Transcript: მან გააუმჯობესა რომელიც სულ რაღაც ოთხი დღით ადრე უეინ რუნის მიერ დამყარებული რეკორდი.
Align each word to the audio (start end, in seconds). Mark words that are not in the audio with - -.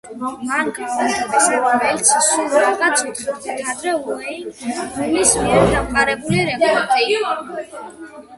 მან 0.51 0.69
გააუმჯობესა 0.77 1.59
რომელიც 1.65 2.09
სულ 2.27 2.47
რაღაც 2.53 3.03
ოთხი 3.11 3.29
დღით 3.43 3.61
ადრე 3.73 3.93
უეინ 4.15 4.49
რუნის 4.63 5.35
მიერ 5.45 5.71
დამყარებული 5.77 6.49
რეკორდი. 6.51 7.65